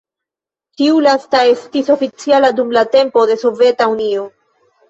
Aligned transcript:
Tiu 0.81 0.95
lasta 1.07 1.41
estis 1.49 1.93
oficiala 1.97 2.51
dum 2.61 2.75
la 2.79 2.85
tempo 2.99 3.29
de 3.33 3.39
Soveta 3.45 3.93
Unio. 3.97 4.27